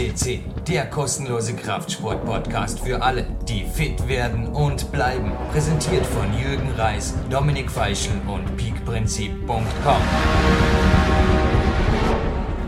[0.00, 5.32] CC, der kostenlose Kraftsport-Podcast für alle, die fit werden und bleiben.
[5.52, 10.02] Präsentiert von Jürgen Reis, Dominik Feischl und peakprinzip.com.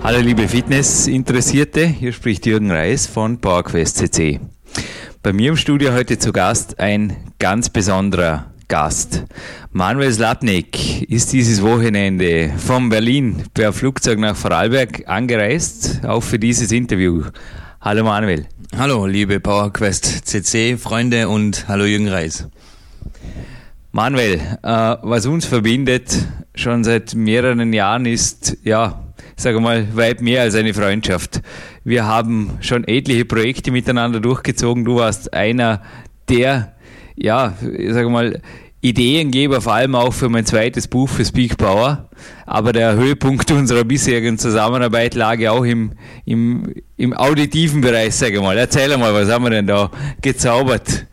[0.03, 4.41] Hallo liebe Fitnessinteressierte, hier spricht Jürgen Reis von PowerQuest CC.
[5.23, 9.25] Bei mir im Studio heute zu Gast ein ganz besonderer Gast.
[9.75, 16.73] Manuel Slatnik ist dieses Wochenende von Berlin per Flugzeug nach Vorarlberg angereist, auch für dieses
[16.73, 17.23] Interview.
[17.81, 18.47] Hallo Manuel.
[18.77, 22.49] Hallo liebe PowerQuest CC Freunde und hallo Jürgen Reis.
[23.93, 26.19] Manuel, äh, was uns verbindet
[26.55, 29.03] schon seit mehreren Jahren ist, ja,
[29.37, 31.41] sage mal, weit mehr als eine Freundschaft.
[31.83, 34.85] Wir haben schon etliche Projekte miteinander durchgezogen.
[34.85, 35.81] Du warst einer
[36.29, 36.75] der,
[37.17, 38.43] ja, ich sage mal,
[38.83, 42.11] Ideengeber, vor allem auch für mein zweites Buch für Speak Power.
[42.47, 45.93] Aber der Höhepunkt unserer bisherigen Zusammenarbeit lag ja auch im,
[46.25, 48.59] im, im auditiven Bereich, sage ich mal.
[48.59, 51.07] Erzähl mal, was haben wir denn da gezaubert?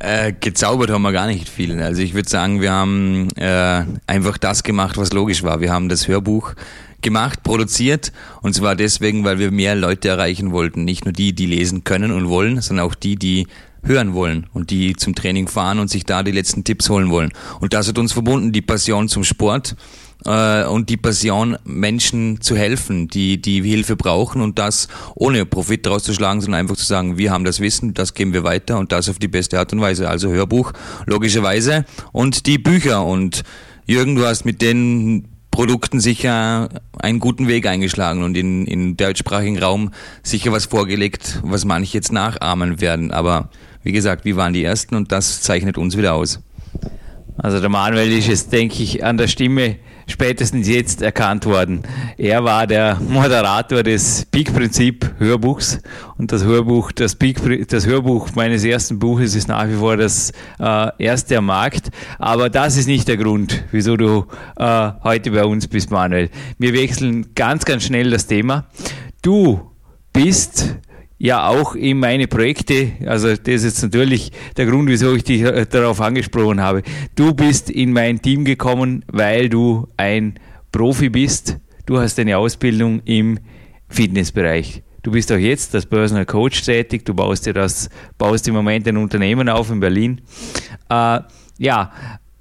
[0.00, 1.80] Äh, gezaubert haben wir gar nicht viel.
[1.80, 5.60] Also ich würde sagen, wir haben äh, einfach das gemacht, was logisch war.
[5.60, 6.54] Wir haben das Hörbuch
[7.00, 10.84] gemacht, produziert und zwar deswegen, weil wir mehr Leute erreichen wollten.
[10.84, 13.46] Nicht nur die, die lesen können und wollen, sondern auch die, die
[13.84, 17.32] hören wollen und die zum Training fahren und sich da die letzten Tipps holen wollen.
[17.60, 19.76] Und das hat uns verbunden, die Passion zum Sport
[20.24, 25.86] äh, und die Passion, Menschen zu helfen, die die Hilfe brauchen und das ohne Profit
[25.86, 28.78] daraus zu schlagen, sondern einfach zu sagen, wir haben das Wissen, das geben wir weiter
[28.78, 30.08] und das auf die beste Art und Weise.
[30.08, 30.72] Also Hörbuch,
[31.06, 33.04] logischerweise, und die Bücher.
[33.04, 33.44] Und
[33.86, 36.68] Jürgen, du hast mit den Produkten sicher
[36.98, 39.92] einen guten Weg eingeschlagen und in, in deutschsprachigen Raum
[40.24, 43.12] sicher was vorgelegt, was manche jetzt nachahmen werden.
[43.12, 43.50] Aber
[43.84, 46.40] wie gesagt, wir waren die Ersten und das zeichnet uns wieder aus.
[47.36, 51.82] Also der Manuel ist es, denke ich, an der Stimme spätestens jetzt erkannt worden.
[52.16, 55.80] Er war der Moderator des Peak-Prinzip Hörbuchs
[56.16, 60.32] und das Hörbuch, das, Peak, das Hörbuch meines ersten Buches ist nach wie vor das
[60.60, 61.90] äh, erste am Markt.
[62.18, 66.30] Aber das ist nicht der Grund, wieso du äh, heute bei uns bist, Manuel.
[66.58, 68.66] Wir wechseln ganz, ganz schnell das Thema.
[69.22, 69.70] Du
[70.12, 70.76] bist
[71.24, 75.40] ja auch in meine Projekte, also das ist jetzt natürlich der Grund, wieso ich dich
[75.40, 76.82] äh, darauf angesprochen habe.
[77.14, 80.34] Du bist in mein Team gekommen, weil du ein
[80.70, 81.56] Profi bist.
[81.86, 83.38] Du hast eine Ausbildung im
[83.88, 84.82] Fitnessbereich.
[85.02, 87.06] Du bist auch jetzt als Personal Coach tätig.
[87.06, 90.20] Du baust dir das, baust im Moment ein Unternehmen auf in Berlin.
[90.90, 91.20] Äh,
[91.56, 91.90] ja,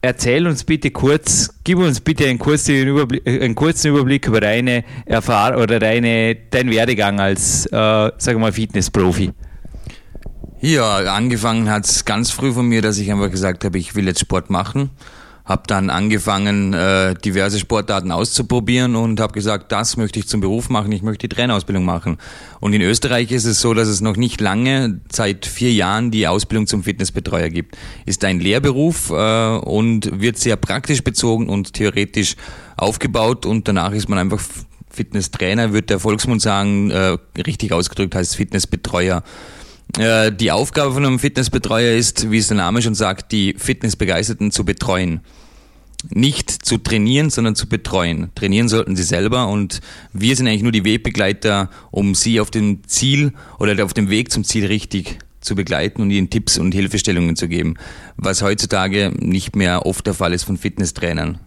[0.03, 4.41] erzähl uns bitte kurz, gib uns bitte einen kurzen Überblick, äh, einen kurzen Überblick über
[4.41, 9.31] deine Erfahrung oder deine, deinen Werdegang als, äh, sag mal, Fitnessprofi.
[10.59, 14.05] Ja, angefangen hat es ganz früh von mir, dass ich einfach gesagt habe, ich will
[14.05, 14.91] jetzt Sport machen
[15.45, 20.69] habe dann angefangen, äh, diverse Sportarten auszuprobieren und habe gesagt, das möchte ich zum Beruf
[20.69, 22.17] machen, ich möchte die Trainerausbildung machen.
[22.61, 26.27] Und in Österreich ist es so, dass es noch nicht lange, seit vier Jahren, die
[26.27, 27.77] Ausbildung zum Fitnessbetreuer gibt.
[28.05, 32.35] Ist ein Lehrberuf äh, und wird sehr praktisch bezogen und theoretisch
[32.77, 34.41] aufgebaut und danach ist man einfach
[34.89, 39.23] Fitnesstrainer, wird der Volksmund sagen, äh, richtig ausgedrückt heißt Fitnessbetreuer.
[39.97, 44.51] Äh, die Aufgabe von einem Fitnessbetreuer ist, wie es der Name schon sagt, die Fitnessbegeisterten
[44.51, 45.21] zu betreuen.
[46.09, 48.31] Nicht zu trainieren, sondern zu betreuen.
[48.35, 49.79] Trainieren sollten sie selber und
[50.11, 54.31] wir sind eigentlich nur die Wegbegleiter, um sie auf dem Ziel oder auf dem Weg
[54.31, 57.75] zum Ziel richtig zu begleiten und ihnen Tipps und Hilfestellungen zu geben,
[58.17, 61.39] was heutzutage nicht mehr oft der Fall ist von Fitnesstrainern.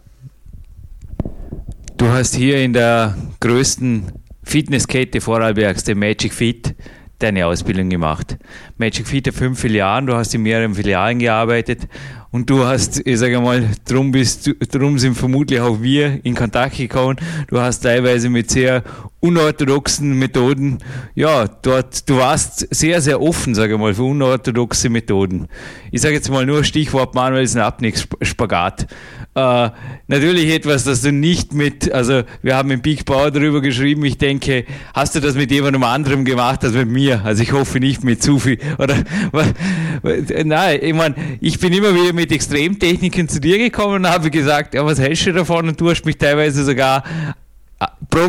[1.97, 4.13] Du hast hier in der größten
[4.43, 6.75] Fitnesskette Vorarlbergs, dem Magic Fit,
[7.19, 8.37] deine Ausbildung gemacht.
[8.79, 11.89] Magic hat fünf Filialen, du hast in mehreren Filialen gearbeitet
[12.31, 16.77] und du hast, ich sage mal, drum, bist, drum sind vermutlich auch wir in Kontakt
[16.77, 17.17] gekommen.
[17.49, 18.83] Du hast teilweise mit sehr
[19.21, 20.79] unorthodoxen Methoden,
[21.15, 25.49] ja, dort, du warst sehr, sehr offen, sage ich mal, für unorthodoxe Methoden.
[25.91, 28.87] Ich sage jetzt mal nur Stichwort Manuel Snapnik-Spagat.
[29.35, 29.71] Äh,
[30.07, 34.17] natürlich etwas, das du nicht mit, also wir haben im Big Bauer darüber geschrieben, ich
[34.17, 34.65] denke,
[34.95, 37.23] hast du das mit jemandem anderem gemacht als mit mir?
[37.25, 38.97] Also ich hoffe nicht mit zu viel, oder,
[40.45, 44.75] nein, ich meine, ich bin immer wieder mit Extremtechniken zu dir gekommen und habe gesagt,
[44.75, 45.69] ja, was hältst du davon?
[45.69, 47.05] Und du hast mich teilweise sogar
[47.79, 47.87] äh,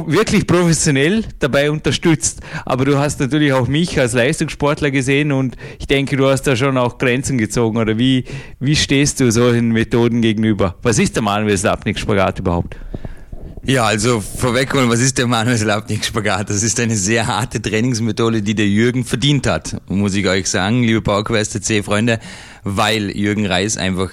[0.08, 2.42] wirklich professionell dabei unterstützt.
[2.66, 6.56] Aber du hast natürlich auch mich als Leistungssportler gesehen und ich denke, du hast da
[6.56, 7.78] schon auch Grenzen gezogen.
[7.78, 8.26] Oder wie,
[8.60, 10.76] wie stehst du solchen Methoden gegenüber?
[10.82, 12.76] Was ist der Manuel Slapnik-Spagat überhaupt?
[13.70, 16.50] Ja, also vorweg, was ist der Manuel Slapnik-Spagat?
[16.50, 20.84] Das ist eine sehr harte Trainingsmethode, die der Jürgen verdient hat, muss ich euch sagen,
[20.84, 22.22] liebe PowerQuest C-Freunde,
[22.64, 24.12] weil Jürgen Reis einfach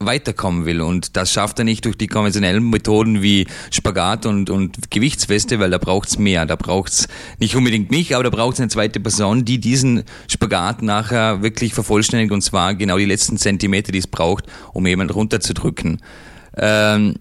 [0.00, 0.80] weiterkommen will.
[0.80, 5.70] Und das schafft er nicht durch die konventionellen Methoden wie Spagat und, und Gewichtsweste, weil
[5.70, 6.44] da braucht's mehr.
[6.44, 7.06] Da braucht's
[7.38, 12.32] nicht unbedingt mich, aber da braucht's eine zweite Person, die diesen Spagat nachher wirklich vervollständigt
[12.32, 16.02] und zwar genau die letzten Zentimeter, die es braucht, um jemand runterzudrücken.
[16.56, 17.14] Ähm,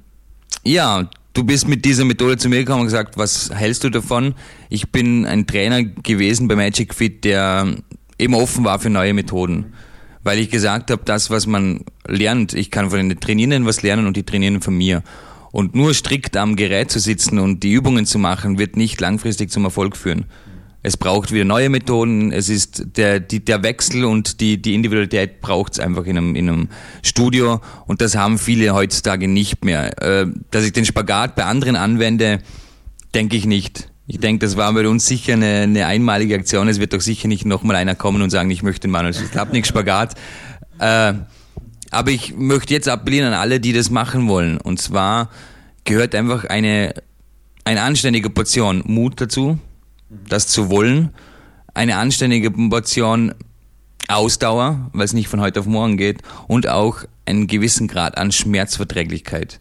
[0.64, 4.34] ja, du bist mit dieser Methode zu mir gekommen und gesagt, was hältst du davon?
[4.70, 7.76] Ich bin ein Trainer gewesen bei Magic Fit, der
[8.18, 9.74] immer offen war für neue Methoden
[10.26, 14.08] weil ich gesagt habe, das, was man lernt, ich kann von den Trainierenden was lernen
[14.08, 15.04] und die trainieren von mir.
[15.52, 19.52] Und nur strikt am Gerät zu sitzen und die Übungen zu machen, wird nicht langfristig
[19.52, 20.26] zum Erfolg führen.
[20.86, 25.42] Es braucht wieder neue Methoden, es ist der, die, der Wechsel und die, die Individualität
[25.42, 26.70] braucht es einfach in einem, in einem
[27.02, 30.00] Studio und das haben viele heutzutage nicht mehr.
[30.00, 32.38] Äh, dass ich den Spagat bei anderen anwende,
[33.16, 33.90] denke ich nicht.
[34.06, 36.68] Ich denke, das war bei uns sicher eine, eine einmalige Aktion.
[36.68, 39.66] Es wird doch sicher nicht nochmal einer kommen und sagen, ich möchte den Manuel Slapnik
[39.66, 40.14] Spagat.
[40.78, 41.14] Äh,
[41.90, 44.60] aber ich möchte jetzt appellieren an alle, die das machen wollen.
[44.60, 45.32] Und zwar
[45.84, 46.94] gehört einfach eine,
[47.64, 49.58] eine anständige Portion Mut dazu,
[50.28, 51.10] das zu wollen.
[51.74, 53.34] Eine anständige Portion
[54.08, 56.22] Ausdauer, weil es nicht von heute auf morgen geht.
[56.48, 59.60] Und auch einen gewissen Grad an Schmerzverträglichkeit.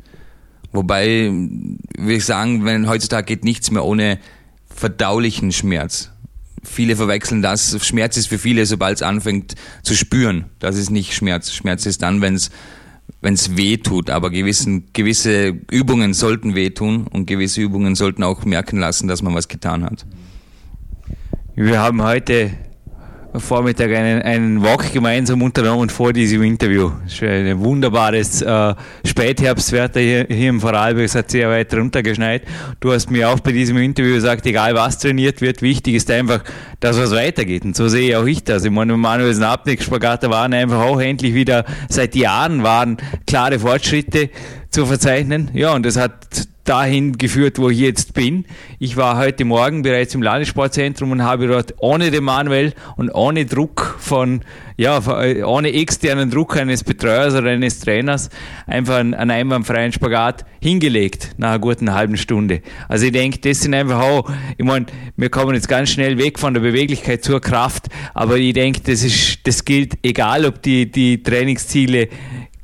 [0.73, 1.31] Wobei
[1.97, 4.19] wir sagen, wenn heutzutage geht nichts mehr ohne
[4.69, 6.11] verdaulichen Schmerz.
[6.62, 7.77] Viele verwechseln das.
[7.87, 10.47] Schmerz ist für viele, sobald es anfängt zu spüren.
[10.59, 11.53] Das ist nicht Schmerz.
[11.53, 12.50] Schmerz ist dann, wenn es
[13.21, 18.79] wenn weh tut, aber gewissen, gewisse Übungen sollten wehtun und gewisse Übungen sollten auch merken
[18.79, 20.05] lassen, dass man was getan hat.
[21.56, 22.51] Wir haben heute
[23.37, 26.91] Vormittag einen, einen Walk gemeinsam unternommen vor diesem Interview.
[27.23, 28.75] Ein wunderbares äh,
[29.06, 31.05] Spätherbstwetter hier, hier im Vorarlberg.
[31.05, 32.43] Es hat sehr weit runtergeschneit.
[32.81, 36.43] Du hast mir auch bei diesem Interview gesagt, egal was trainiert wird, wichtig ist einfach,
[36.81, 37.65] dass was weitergeht.
[37.65, 38.65] Und so sehe auch ich das.
[38.65, 42.97] Ich meine, Manuel Snapnik, Spagata waren einfach auch endlich wieder, seit Jahren waren
[43.29, 44.31] klare Fortschritte
[44.71, 45.53] zu verzeichnen.
[45.55, 48.46] Ja, und das hat dahin geführt, wo ich jetzt bin.
[48.78, 53.44] Ich war heute Morgen bereits im Landessportzentrum und habe dort ohne den Manuel und ohne
[53.44, 54.40] Druck von,
[54.76, 58.31] ja, äh, ohne externen Druck eines Betreuers oder eines Trainers
[58.66, 62.62] einfach einen, einwandfreien Spagat hingelegt nach einer guten halben Stunde.
[62.88, 66.38] Also ich denke, das sind einfach auch, ich meine, wir kommen jetzt ganz schnell weg
[66.38, 70.90] von der Beweglichkeit zur Kraft, aber ich denke, das ist, das gilt egal, ob die,
[70.90, 72.08] die Trainingsziele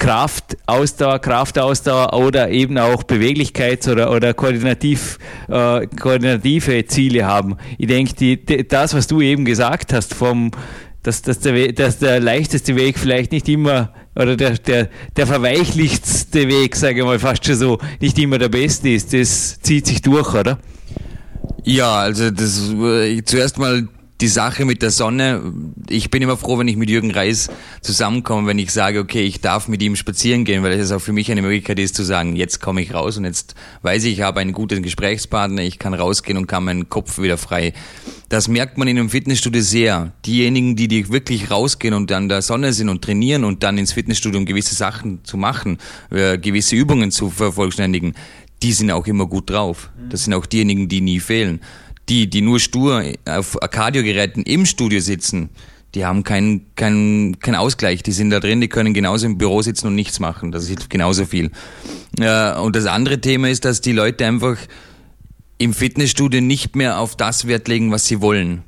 [0.01, 5.19] Kraft, Ausdauer, Kraftausdauer oder eben auch Beweglichkeits- oder, oder koordinativ,
[5.49, 7.57] äh, koordinative Ziele haben.
[7.77, 10.53] Ich denke, die, die, das, was du eben gesagt hast, vom,
[11.03, 16.49] dass, dass, der, dass der leichteste Weg vielleicht nicht immer oder der, der, der verweichlichtste
[16.49, 19.13] Weg, sage ich mal fast schon so, nicht immer der beste ist.
[19.13, 20.59] Das zieht sich durch, oder?
[21.65, 23.87] Ja, also das äh, zuerst mal
[24.21, 25.41] die Sache mit der Sonne,
[25.89, 27.49] ich bin immer froh, wenn ich mit Jürgen Reis
[27.81, 31.13] zusammenkomme, wenn ich sage, okay, ich darf mit ihm spazieren gehen, weil es auch für
[31.13, 34.21] mich eine Möglichkeit ist zu sagen, jetzt komme ich raus und jetzt weiß ich, ich
[34.21, 37.73] habe einen guten Gesprächspartner, ich kann rausgehen und kann meinen Kopf wieder frei.
[38.29, 40.13] Das merkt man in einem Fitnessstudio sehr.
[40.27, 43.93] Diejenigen, die, die wirklich rausgehen und an der Sonne sind und trainieren und dann ins
[43.93, 45.79] Fitnessstudio, gewisse Sachen zu machen,
[46.11, 48.15] äh, gewisse Übungen zu vervollständigen,
[48.63, 49.91] die sind auch immer gut drauf.
[50.11, 51.61] Das sind auch diejenigen, die nie fehlen
[52.11, 55.51] die, die nur stur auf Cardio-Geräten im Studio sitzen,
[55.95, 58.03] die haben keinen keinen keinen Ausgleich.
[58.03, 60.53] Die sind da drin, die können genauso im Büro sitzen und nichts machen.
[60.53, 61.51] Das hilft genauso viel.
[62.19, 64.57] und das andere Thema ist, dass die Leute einfach
[65.59, 68.63] im Fitnessstudio nicht mehr auf das Wert legen, was sie wollen.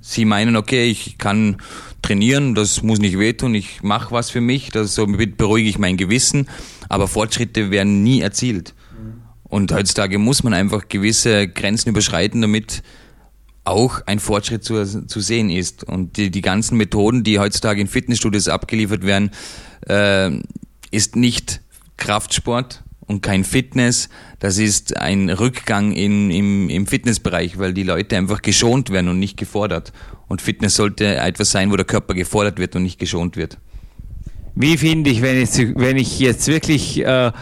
[0.00, 1.56] Sie meinen, okay, ich kann
[2.02, 5.96] trainieren, das muss nicht wehtun, ich mache was für mich, das, somit beruhige ich mein
[5.96, 6.48] Gewissen,
[6.88, 8.74] aber Fortschritte werden nie erzielt.
[9.56, 12.82] Und heutzutage muss man einfach gewisse Grenzen überschreiten, damit
[13.64, 15.82] auch ein Fortschritt zu, zu sehen ist.
[15.82, 19.30] Und die, die ganzen Methoden, die heutzutage in Fitnessstudios abgeliefert werden,
[19.88, 20.30] äh,
[20.90, 21.62] ist nicht
[21.96, 24.10] Kraftsport und kein Fitness.
[24.40, 29.18] Das ist ein Rückgang in, im, im Fitnessbereich, weil die Leute einfach geschont werden und
[29.18, 29.94] nicht gefordert.
[30.28, 33.56] Und Fitness sollte etwas sein, wo der Körper gefordert wird und nicht geschont wird.
[34.54, 37.32] Wie finde ich, wenn ich, wenn ich jetzt wirklich äh,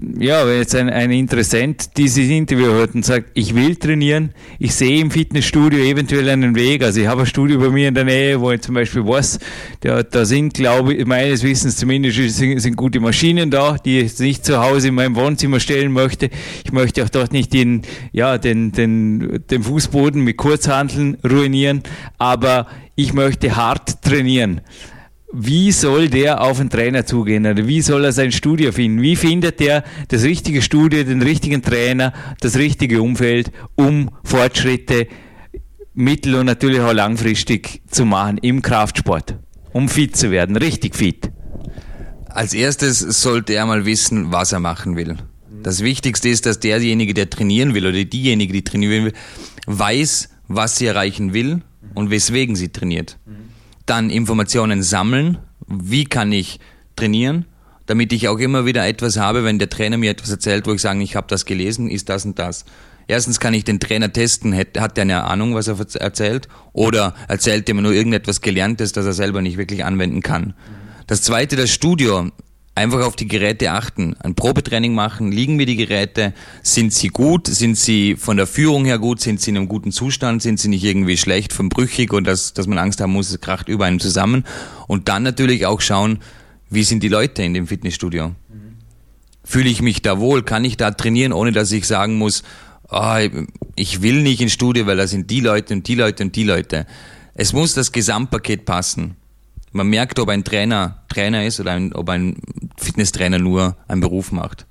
[0.00, 4.72] ja, wenn jetzt ein, ein Interessent dieses Interview hört und sagt, ich will trainieren, ich
[4.72, 6.84] sehe im Fitnessstudio eventuell einen Weg.
[6.84, 9.40] Also ich habe ein Studio bei mir in der Nähe, wo ich zum Beispiel weiß,
[9.80, 14.18] da, da sind, glaube ich, meines Wissens zumindest sind, sind gute Maschinen da, die ich
[14.20, 16.30] nicht zu Hause in meinem Wohnzimmer stellen möchte.
[16.64, 21.82] Ich möchte auch dort nicht den, ja, den, den, den Fußboden mit Kurzhanteln ruinieren,
[22.18, 24.60] aber ich möchte hart trainieren
[25.32, 29.02] wie soll der auf einen Trainer zugehen oder wie soll er sein Studio finden?
[29.02, 35.06] Wie findet er das richtige Studio, den richtigen Trainer, das richtige Umfeld, um Fortschritte
[35.94, 39.36] mittel- und natürlich auch langfristig zu machen im Kraftsport,
[39.72, 41.30] um fit zu werden, richtig fit?
[42.30, 45.16] Als erstes sollte er mal wissen, was er machen will.
[45.62, 49.12] Das Wichtigste ist, dass derjenige, der trainieren will oder diejenige, die trainieren will,
[49.66, 51.62] weiß, was sie erreichen will
[51.94, 53.18] und weswegen sie trainiert.
[53.88, 55.38] Dann Informationen sammeln.
[55.66, 56.60] Wie kann ich
[56.94, 57.46] trainieren?
[57.86, 60.82] Damit ich auch immer wieder etwas habe, wenn der Trainer mir etwas erzählt, wo ich
[60.82, 62.66] sage, ich habe das gelesen, ist das und das.
[63.06, 66.48] Erstens kann ich den Trainer testen, hat der eine Ahnung, was er erzählt?
[66.74, 70.52] Oder erzählt er mir nur irgendetwas Gelerntes, das er selber nicht wirklich anwenden kann?
[71.06, 72.30] Das zweite, das Studio
[72.78, 76.32] einfach auf die Geräte achten, ein Probetraining machen, liegen mir die Geräte,
[76.62, 79.90] sind sie gut, sind sie von der Führung her gut, sind sie in einem guten
[79.90, 83.40] Zustand, sind sie nicht irgendwie schlecht, verbrüchig und dass, dass man Angst haben muss, es
[83.40, 84.44] kracht über einem zusammen.
[84.86, 86.20] Und dann natürlich auch schauen,
[86.70, 88.32] wie sind die Leute in dem Fitnessstudio?
[89.42, 90.42] Fühle ich mich da wohl?
[90.44, 92.44] Kann ich da trainieren, ohne dass ich sagen muss,
[92.90, 93.18] oh,
[93.74, 96.44] ich will nicht ins Studio, weil da sind die Leute und die Leute und die
[96.44, 96.86] Leute.
[97.34, 99.16] Es muss das Gesamtpaket passen.
[99.78, 102.34] Man merkt, ob ein Trainer Trainer ist oder ein, ob ein
[102.76, 104.66] Fitnesstrainer nur einen Beruf macht.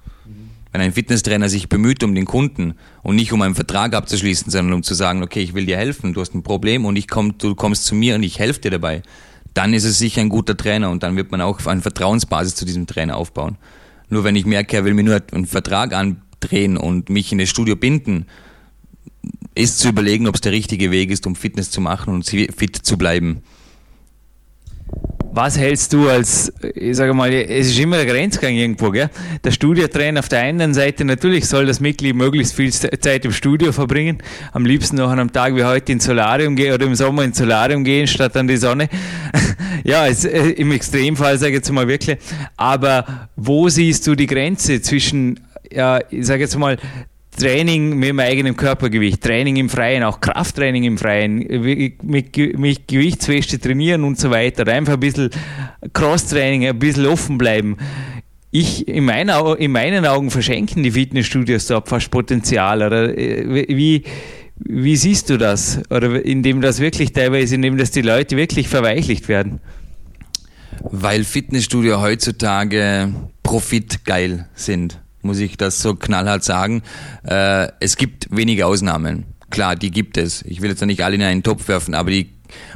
[0.74, 2.74] Wenn ein Fitnesstrainer sich bemüht um den Kunden
[3.04, 6.12] und nicht um einen Vertrag abzuschließen, sondern um zu sagen, okay, ich will dir helfen,
[6.12, 8.72] du hast ein Problem und ich komm, du kommst zu mir und ich helfe dir
[8.72, 9.02] dabei,
[9.54, 12.66] dann ist es sicher ein guter Trainer und dann wird man auch eine Vertrauensbasis zu
[12.66, 13.58] diesem Trainer aufbauen.
[14.10, 17.48] Nur wenn ich merke, er will mir nur einen Vertrag andrehen und mich in das
[17.48, 18.26] Studio binden,
[19.56, 22.76] ist zu überlegen, ob es der richtige Weg ist, um Fitness zu machen und fit
[22.76, 23.42] zu bleiben.
[25.38, 29.08] Was hältst du als, ich sage mal, es ist immer der Grenzgang irgendwo, gell?
[29.44, 33.72] Der Studiotrainer auf der einen Seite, natürlich soll das Mitglied möglichst viel Zeit im Studio
[33.72, 34.18] verbringen,
[34.52, 37.38] am liebsten noch an einem Tag wie heute ins Solarium gehen oder im Sommer ins
[37.38, 38.90] Solarium gehen statt an die Sonne.
[39.84, 42.18] ja, es, äh, im Extremfall sage ich jetzt mal wirklich.
[42.56, 45.40] Aber wo siehst du die Grenze zwischen,
[45.72, 46.80] ja, ich sage jetzt mal,
[47.38, 53.60] Training mit dem eigenen Körpergewicht, Training im Freien, auch Krafttraining im Freien, mit, mit Gewichtswäsche
[53.60, 54.68] trainieren und so weiter.
[54.68, 55.30] Einfach ein bisschen
[55.94, 57.78] Cross-Training, ein bisschen offen bleiben.
[58.50, 62.82] Ich, in, meiner, in meinen Augen verschenken die Fitnessstudios da fast Potenzial.
[62.82, 64.04] Oder äh, wie,
[64.58, 65.82] wie siehst du das?
[65.92, 69.60] Oder indem das wirklich teilweise, indem das die Leute wirklich verweichlicht werden?
[70.82, 73.14] Weil Fitnessstudio heutzutage
[73.44, 76.84] profitgeil sind muss ich das so knallhart sagen.
[77.24, 79.26] Äh, es gibt wenige Ausnahmen.
[79.50, 80.42] Klar, die gibt es.
[80.44, 82.32] Ich will jetzt nicht alle in einen Topf werfen, aber die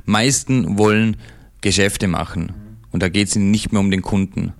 [0.06, 1.18] meisten wollen
[1.62, 2.54] Geschäfte machen.
[2.92, 4.54] Und da geht es nicht mehr um den Kunden.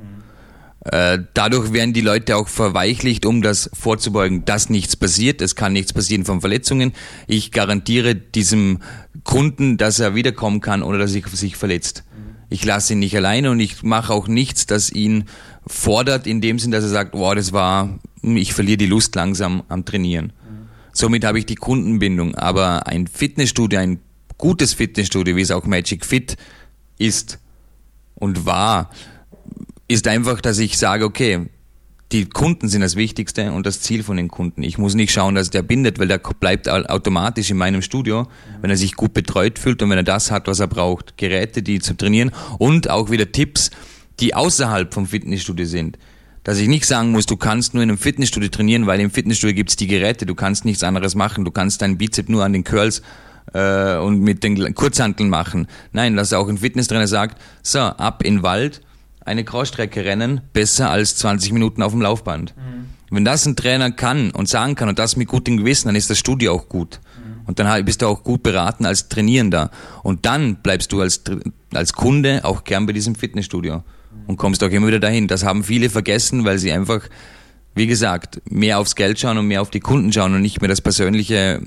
[0.84, 5.42] Äh, dadurch werden die Leute auch verweichlicht, um das vorzubeugen, dass nichts passiert.
[5.42, 6.94] Es kann nichts passieren von Verletzungen.
[7.28, 8.80] Ich garantiere diesem
[9.24, 12.04] Kunden, dass er wiederkommen kann oder dass er sich verletzt.
[12.50, 15.26] Ich lasse ihn nicht alleine und ich mache auch nichts, das ihn
[15.68, 19.64] fordert in dem Sinn, dass er sagt, wow, das war, ich verliere die Lust langsam
[19.68, 20.28] am Trainieren.
[20.28, 20.68] Mhm.
[20.94, 22.36] Somit habe ich die Kundenbindung.
[22.36, 24.00] Aber ein Fitnessstudio, ein
[24.38, 26.38] gutes Fitnessstudio, wie es auch Magic Fit
[26.98, 27.40] ist
[28.16, 28.90] und war,
[29.88, 31.48] ist einfach, dass ich sage, okay,
[32.12, 34.64] die Kunden sind das Wichtigste und das Ziel von den Kunden.
[34.64, 38.28] Ich muss nicht schauen, dass der bindet, weil der bleibt automatisch in meinem Studio,
[38.60, 41.18] wenn er sich gut betreut fühlt und wenn er das hat, was er braucht.
[41.18, 43.72] Geräte, die zu trainieren und auch wieder Tipps,
[44.22, 45.98] die außerhalb vom Fitnessstudio sind.
[46.44, 49.56] Dass ich nicht sagen muss, du kannst nur in einem Fitnessstudio trainieren, weil im Fitnessstudio
[49.56, 52.64] gibt's die Geräte, du kannst nichts anderes machen, du kannst deinen Bizep nur an den
[52.64, 53.04] Curls
[53.54, 55.68] äh, und mit den Kurzhanteln machen.
[55.92, 58.82] Nein, dass auch ein Fitnesstrainer sagt, so, ab in den Wald,
[59.24, 62.56] eine Crossstrecke rennen, besser als 20 Minuten auf dem Laufband.
[62.58, 63.16] Mhm.
[63.16, 66.10] Wenn das ein Trainer kann und sagen kann und das mit gutem Gewissen, dann ist
[66.10, 67.02] das Studio auch gut.
[67.18, 67.42] Mhm.
[67.46, 69.70] Und dann bist du auch gut beraten als Trainierender.
[70.02, 71.22] Und dann bleibst du als,
[71.74, 73.84] als Kunde auch gern bei diesem Fitnessstudio
[74.28, 75.28] und kommst auch immer wieder dahin.
[75.28, 77.02] Das haben viele vergessen, weil sie einfach,
[77.76, 80.70] wie gesagt, mehr aufs Geld schauen und mehr auf die Kunden schauen und nicht mehr
[80.70, 81.62] das persönliche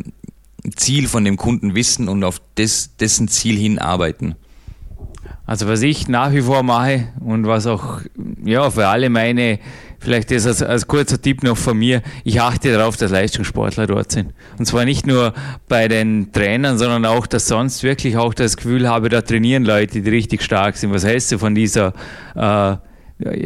[0.77, 4.35] Ziel von dem Kunden wissen und auf des, dessen Ziel hin arbeiten.
[5.47, 8.01] Also was ich nach wie vor mache und was auch
[8.45, 9.59] ja für alle meine
[10.05, 12.03] Vielleicht das als, als kurzer Tipp noch von mir.
[12.25, 14.35] Ich achte darauf, dass Leistungssportler dort sind.
[14.59, 15.33] Und zwar nicht nur
[15.67, 20.03] bei den Trainern, sondern auch, dass sonst wirklich auch das Gefühl habe, da trainieren Leute,
[20.03, 20.93] die richtig stark sind.
[20.93, 21.95] Was hältst du von dieser,
[22.35, 22.77] äh,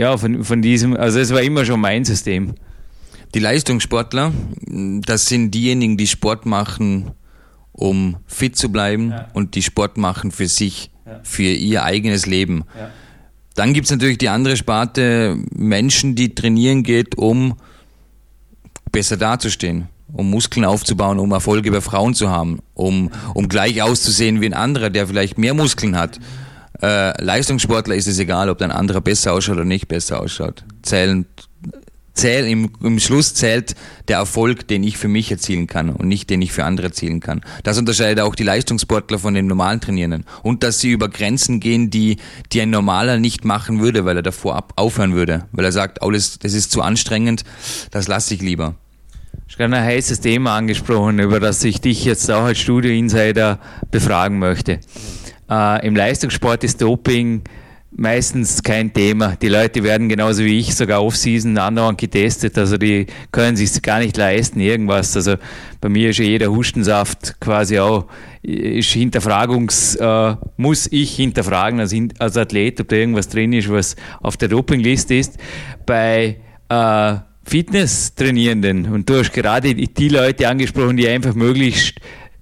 [0.00, 2.56] ja, von, von diesem, also es war immer schon mein System.
[3.36, 4.32] Die Leistungssportler,
[4.66, 7.12] das sind diejenigen, die Sport machen,
[7.70, 9.28] um fit zu bleiben ja.
[9.32, 11.20] und die Sport machen für sich, ja.
[11.22, 12.64] für ihr eigenes Leben.
[12.76, 12.90] Ja
[13.58, 17.56] dann gibt es natürlich die andere Sparte Menschen, die trainieren geht, um
[18.92, 24.40] besser dazustehen, um Muskeln aufzubauen, um Erfolge bei Frauen zu haben, um, um gleich auszusehen
[24.40, 26.20] wie ein anderer, der vielleicht mehr Muskeln hat.
[26.80, 30.64] Äh, Leistungssportler ist es egal, ob ein anderer besser ausschaut oder nicht besser ausschaut.
[30.82, 31.26] Zählen
[32.18, 33.74] zähl, im, im Schluss zählt
[34.08, 37.20] der Erfolg, den ich für mich erzielen kann und nicht den ich für andere erzielen
[37.20, 37.40] kann.
[37.62, 40.24] Das unterscheidet auch die Leistungssportler von den normalen Trainierenden.
[40.42, 42.16] Und dass sie über Grenzen gehen, die,
[42.52, 45.46] die ein Normaler nicht machen würde, weil er davor ab, aufhören würde.
[45.52, 47.44] Weil er sagt, alles, das ist zu anstrengend,
[47.90, 48.74] das lasse ich lieber.
[49.46, 53.58] Schon ein heißes Thema angesprochen, über das ich dich jetzt auch als Studio Insider
[53.90, 54.80] befragen möchte.
[55.50, 57.42] Äh, Im Leistungssport ist Doping
[57.98, 59.36] meistens kein Thema.
[59.36, 63.98] Die Leute werden genauso wie ich sogar Off-Season andauernd getestet, also die können sich gar
[63.98, 65.16] nicht leisten, irgendwas.
[65.16, 65.34] Also
[65.80, 68.06] bei mir ist ja jeder Hustensaft quasi auch,
[68.42, 73.96] ist Hinterfragungs, äh, muss ich hinterfragen als, als Athlet, ob da irgendwas drin ist, was
[74.20, 75.36] auf der Dopingliste ist.
[75.84, 76.36] Bei
[76.68, 77.14] äh,
[77.44, 81.94] Fitness-Trainierenden, und du hast gerade die Leute angesprochen, die einfach möglichst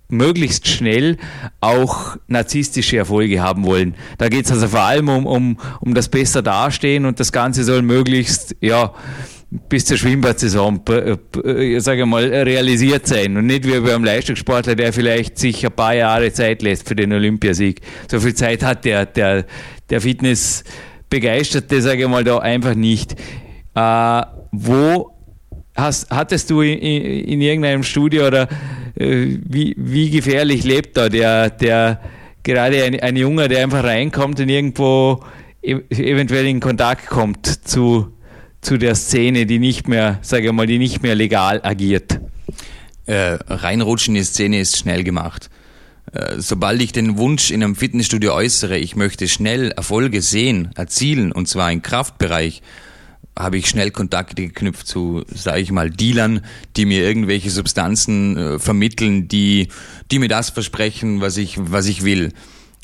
[0.09, 1.17] möglichst schnell
[1.61, 3.95] auch narzisstische Erfolge haben wollen.
[4.19, 7.65] Da geht es also vor allem um, um, um das besser dastehen und das Ganze
[7.65, 8.93] soll möglichst, ja,
[9.69, 14.93] bis zur Schwimmbadsaison, äh, sage ich mal, realisiert sein und nicht wie beim Leistungssportler, der
[14.93, 17.81] vielleicht sich ein paar Jahre Zeit lässt für den Olympiasieg.
[18.11, 19.47] So viel Zeit hat der, der,
[19.89, 23.15] der Fitnessbegeisterte, sage ich mal, da einfach nicht.
[23.75, 24.23] Äh,
[24.53, 25.16] wo
[25.77, 28.49] hast, hattest du in, in irgendeinem Studio oder
[28.97, 32.01] äh, wie, wie gefährlich lebt da der, der
[32.43, 35.23] gerade ein, ein Junge, der einfach reinkommt und irgendwo
[35.63, 38.13] e, eventuell in Kontakt kommt zu,
[38.61, 42.21] zu der Szene, die nicht mehr, sage ich mal, die nicht mehr legal agiert?
[43.07, 45.51] Äh, reinrutschen in die Szene ist schnell gemacht.
[46.13, 51.33] Äh, sobald ich den Wunsch in einem Fitnessstudio äußere, ich möchte schnell Erfolge sehen, erzielen,
[51.33, 52.63] und zwar im Kraftbereich,
[53.39, 56.41] habe ich schnell Kontakte geknüpft zu, sage ich mal, Dealern,
[56.77, 59.69] die mir irgendwelche Substanzen äh, vermitteln, die,
[60.11, 62.33] die mir das versprechen, was ich, was ich will.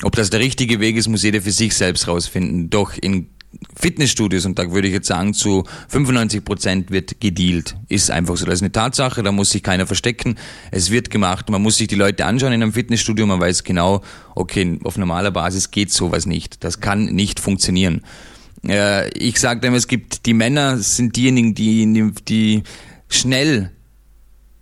[0.03, 2.69] Ob das der richtige Weg ist, muss jeder für sich selbst rausfinden.
[2.69, 3.29] Doch in
[3.75, 7.75] Fitnessstudios, und da würde ich jetzt sagen, zu 95 Prozent wird gedealt.
[7.87, 8.45] Ist einfach so.
[8.45, 10.35] Das ist eine Tatsache, da muss sich keiner verstecken.
[10.71, 11.49] Es wird gemacht.
[11.49, 14.01] Man muss sich die Leute anschauen in einem Fitnessstudio, man weiß genau,
[14.35, 16.63] okay, auf normaler Basis geht sowas nicht.
[16.63, 18.01] Das kann nicht funktionieren.
[18.67, 22.63] Äh, ich sage immer, es gibt die Männer sind diejenigen, die, die
[23.09, 23.71] schnell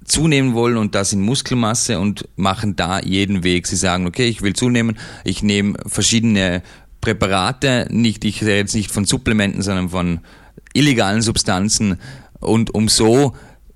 [0.06, 3.68] zunehmen wollen und das in Muskelmasse und machen da jeden Weg.
[3.68, 6.64] Sie sagen, okay, ich will zunehmen, ich nehme verschiedene
[7.00, 10.20] Präparate, nicht, ich rede jetzt nicht von Supplementen, sondern von
[10.74, 11.98] illegalen Substanzen
[12.40, 13.36] und um so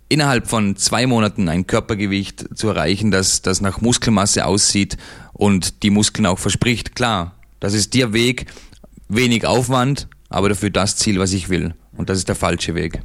[0.10, 4.98] innerhalb von zwei Monaten ein Körpergewicht zu erreichen, das, das nach Muskelmasse aussieht
[5.34, 6.96] und die Muskeln auch verspricht.
[6.96, 8.46] Klar, das ist der Weg,
[9.08, 11.74] wenig Aufwand, aber dafür das Ziel, was ich will.
[11.98, 13.02] Und das ist der falsche Weg.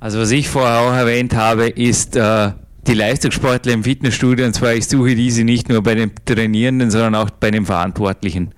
[0.00, 2.52] Also was ich vorher auch erwähnt habe, ist äh,
[2.86, 4.46] die Leistungssportler im Fitnessstudio.
[4.46, 8.54] Und zwar, ich suche diese nicht nur bei den Trainierenden, sondern auch bei den Verantwortlichen.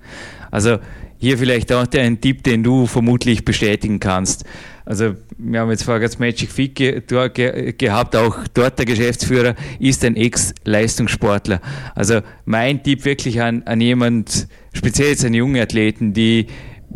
[0.51, 0.79] Also
[1.19, 4.45] hier vielleicht auch ein Tipp, den du vermutlich bestätigen kannst.
[4.85, 9.55] Also wir haben jetzt vorher das Magic Fit ge ge gehabt, auch dort der Geschäftsführer
[9.79, 11.59] ist ein Ex-Leistungssportler.
[11.93, 16.47] Also mein Tipp wirklich an, an jemand, speziell jetzt an junge Athleten, die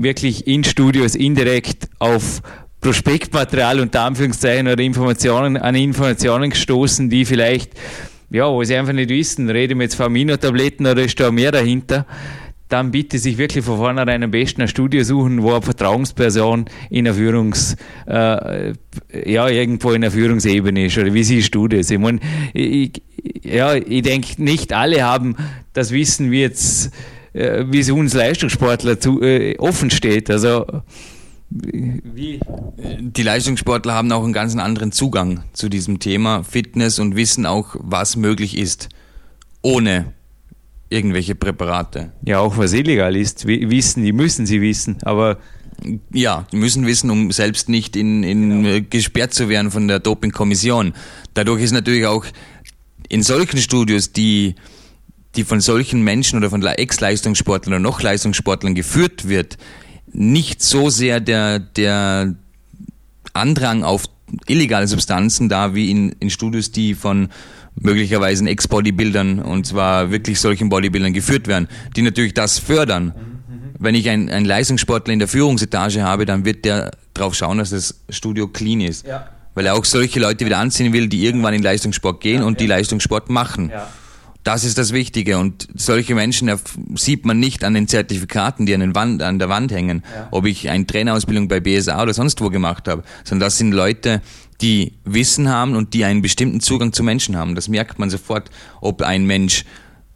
[0.03, 2.41] wirklich in Studios indirekt auf
[2.81, 7.73] Prospektmaterial unter Anführungszeichen oder Informationen an Informationen gestoßen, die vielleicht,
[8.31, 11.51] ja, wo sie einfach nicht wissen, rede ich jetzt von Aminotabletten oder ist da mehr
[11.51, 12.07] dahinter,
[12.71, 17.05] dann bitte sich wirklich von vornherein am besten ein Studio suchen, wo eine Vertrauensperson in
[17.05, 17.75] der Führungs,
[18.07, 18.73] äh,
[19.25, 21.91] ja, irgendwo in der Führungsebene ist, oder wie siehst du das?
[21.91, 22.19] Ich meine,
[22.53, 23.01] ich,
[23.43, 25.35] ja, ich denke, nicht alle haben
[25.73, 26.91] das Wissen, wie jetzt
[27.33, 30.29] wie es uns Leistungssportler zu, äh, offen steht.
[30.29, 30.65] Also
[31.49, 32.39] wie?
[32.99, 37.75] Die Leistungssportler haben auch einen ganz anderen Zugang zu diesem Thema Fitness und wissen auch,
[37.79, 38.87] was möglich ist,
[39.61, 40.13] ohne
[40.89, 42.13] irgendwelche Präparate.
[42.25, 45.39] Ja, auch was illegal ist, wissen, die müssen sie wissen, aber
[46.13, 48.85] ja, die müssen wissen, um selbst nicht in, in genau.
[48.89, 50.93] gesperrt zu werden von der Dopingkommission.
[51.33, 52.25] Dadurch ist natürlich auch
[53.09, 54.55] in solchen Studios die
[55.35, 59.57] die von solchen Menschen oder von Ex-Leistungssportlern oder noch Leistungssportlern geführt wird,
[60.11, 62.35] nicht so sehr der, der
[63.33, 64.05] Andrang auf
[64.47, 67.29] illegale Substanzen da wie in, in Studios, die von
[67.75, 73.13] möglicherweise Ex-Bodybuildern und zwar wirklich solchen Bodybuildern geführt werden, die natürlich das fördern.
[73.79, 77.71] Wenn ich einen, einen Leistungssportler in der Führungsetage habe, dann wird der darauf schauen, dass
[77.71, 79.07] das Studio clean ist.
[79.07, 79.27] Ja.
[79.55, 82.53] Weil er auch solche Leute wieder anziehen will, die irgendwann in Leistungssport gehen ja, und
[82.53, 82.57] ja.
[82.59, 83.69] die Leistungssport machen.
[83.69, 83.89] Ja.
[84.43, 86.51] Das ist das Wichtige und solche Menschen
[86.95, 90.29] sieht man nicht an den Zertifikaten, die an, den Wand, an der Wand hängen, ja.
[90.31, 94.21] ob ich eine Trainerausbildung bei BSA oder sonst wo gemacht habe, sondern das sind Leute,
[94.61, 97.53] die Wissen haben und die einen bestimmten Zugang zu Menschen haben.
[97.53, 98.49] Das merkt man sofort,
[98.79, 99.63] ob ein Mensch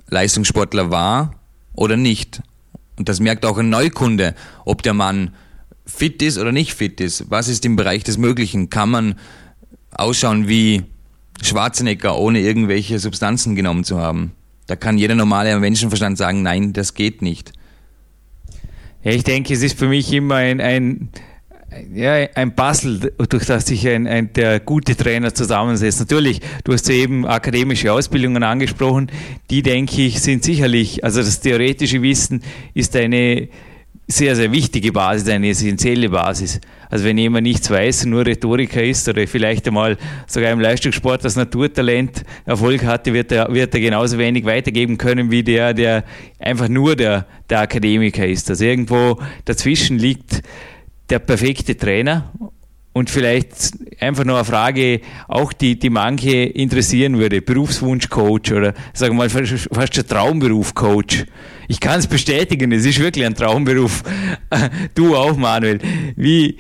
[0.10, 1.36] Leistungssportler war
[1.74, 2.42] oder nicht.
[2.98, 4.34] Und das merkt auch ein Neukunde,
[4.64, 5.36] ob der Mann
[5.86, 7.30] fit ist oder nicht fit ist.
[7.30, 8.70] Was ist im Bereich des Möglichen?
[8.70, 9.16] Kann man
[9.92, 10.84] ausschauen wie
[11.42, 14.32] Schwarzenegger, ohne irgendwelche Substanzen genommen zu haben?
[14.68, 17.54] Da kann jeder normale Menschenverstand sagen, nein, das geht nicht.
[19.04, 21.10] Ja, ich denke, es ist für mich immer ein, ein,
[21.94, 26.00] ja, ein Puzzle, durch das sich ein, ein, der gute Trainer zusammensetzt.
[26.00, 29.12] Natürlich, du hast soeben akademische Ausbildungen angesprochen,
[29.52, 32.42] die, denke ich, sind sicherlich, also das theoretische Wissen
[32.74, 33.50] ist eine
[34.08, 36.62] sehr, sehr wichtige Basis, eine essentielle Basis.
[36.90, 41.36] Also wenn jemand nichts weiß, nur Rhetoriker ist oder vielleicht einmal sogar im Leistungssport das
[41.36, 46.04] Naturtalent Erfolg hatte, wird er, wird er genauso wenig weitergeben können wie der, der
[46.40, 48.50] einfach nur der, der Akademiker ist.
[48.50, 50.44] Also irgendwo dazwischen liegt
[51.10, 52.32] der perfekte Trainer
[52.96, 57.42] und vielleicht einfach nur eine Frage, auch die, die manche interessieren würde.
[57.42, 61.26] Berufswunsch-Coach oder sagen wir mal fast ein Traumberuf-Coach.
[61.68, 64.02] Ich kann es bestätigen, es ist wirklich ein Traumberuf.
[64.96, 65.80] Du auch, Manuel.
[66.16, 66.58] Wie,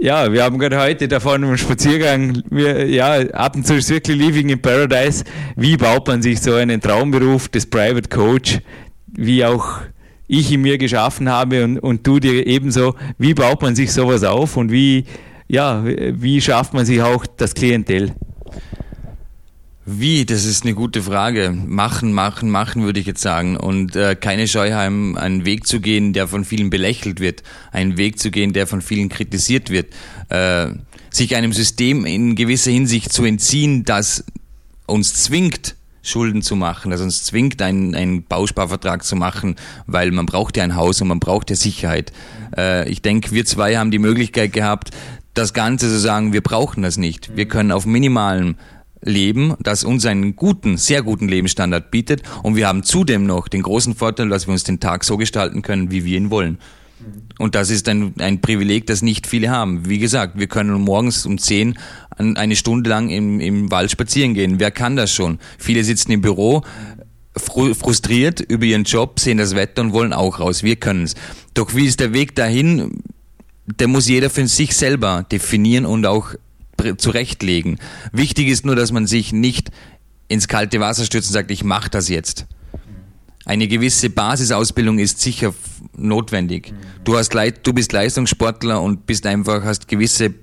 [0.00, 4.18] ja, wir haben gerade heute davon im Spaziergang, wir, ja, ab und zu ist wirklich
[4.18, 5.22] Living in Paradise.
[5.54, 8.58] Wie baut man sich so einen Traumberuf des Private Coach,
[9.06, 9.82] wie auch
[10.26, 14.24] ich in mir geschaffen habe und, und du dir ebenso, wie baut man sich sowas
[14.24, 15.04] auf und wie
[15.48, 18.12] ja, wie schafft man sich auch das Klientel?
[19.88, 20.26] Wie?
[20.26, 21.52] Das ist eine gute Frage.
[21.52, 23.56] Machen, machen, machen, würde ich jetzt sagen.
[23.56, 27.96] Und äh, keine Scheu haben, einen Weg zu gehen, der von vielen belächelt wird, einen
[27.96, 29.94] Weg zu gehen, der von vielen kritisiert wird,
[30.28, 30.70] äh,
[31.10, 34.24] sich einem System in gewisser Hinsicht zu entziehen, das
[34.86, 39.56] uns zwingt, Schulden zu machen, das uns zwingt, einen, einen Bausparvertrag zu machen,
[39.86, 42.12] weil man braucht ja ein Haus und man braucht ja Sicherheit.
[42.56, 44.90] Äh, ich denke, wir zwei haben die Möglichkeit gehabt,
[45.36, 47.36] das Ganze zu sagen, wir brauchen das nicht.
[47.36, 48.56] Wir können auf minimalem
[49.02, 53.62] leben, das uns einen guten, sehr guten Lebensstandard bietet und wir haben zudem noch den
[53.62, 56.58] großen Vorteil, dass wir uns den Tag so gestalten können, wie wir ihn wollen.
[57.38, 59.88] Und das ist ein, ein Privileg, das nicht viele haben.
[59.88, 61.78] Wie gesagt, wir können morgens um 10
[62.16, 64.58] eine Stunde lang im, im Wald spazieren gehen.
[64.58, 65.38] Wer kann das schon?
[65.58, 66.62] Viele sitzen im Büro,
[67.36, 70.62] frustriert über ihren Job, sehen das Wetter und wollen auch raus.
[70.62, 71.14] Wir können es.
[71.52, 73.02] Doch wie ist der Weg dahin?
[73.66, 76.34] Der muss jeder für sich selber definieren und auch
[76.98, 77.78] zurechtlegen.
[78.12, 79.70] Wichtig ist nur, dass man sich nicht
[80.28, 82.46] ins kalte Wasser stürzt und sagt, ich mache das jetzt.
[83.44, 85.54] Eine gewisse Basisausbildung ist sicher
[85.96, 86.74] notwendig.
[87.04, 90.34] Du hast du bist Leistungssportler und bist einfach hast gewisse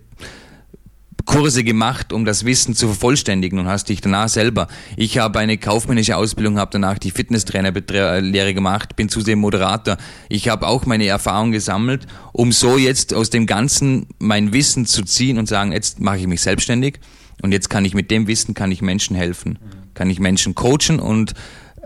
[1.26, 4.68] Kurse gemacht, um das Wissen zu vervollständigen und hast dich danach selber.
[4.98, 9.98] Ich habe eine kaufmännische Ausbildung, habe danach die Fitnesstrainerlehre gemacht, bin zudem Moderator.
[10.28, 15.04] Ich habe auch meine Erfahrung gesammelt, um so jetzt aus dem Ganzen mein Wissen zu
[15.04, 17.00] ziehen und sagen, jetzt mache ich mich selbstständig
[17.42, 19.60] und jetzt kann ich mit dem Wissen kann ich Menschen helfen,
[19.94, 21.34] kann ich Menschen coachen und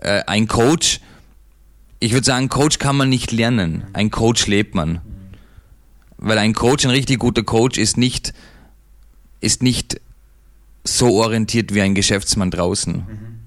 [0.01, 0.99] äh, ein Coach,
[1.99, 5.01] ich würde sagen, Coach kann man nicht lernen, ein Coach lebt man,
[6.17, 8.33] weil ein Coach, ein richtig guter Coach ist nicht
[9.41, 9.99] ist nicht
[10.83, 12.93] so orientiert wie ein Geschäftsmann draußen.
[12.93, 13.39] Mhm.